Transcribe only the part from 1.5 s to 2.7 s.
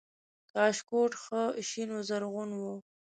شین و زرغون و